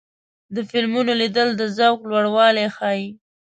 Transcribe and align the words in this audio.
د 0.55 0.57
فلمونو 0.69 1.11
لیدل 1.21 1.49
د 1.55 1.61
ذوق 1.77 1.99
لوړوالی 2.11 2.67
ښيي. 2.75 3.07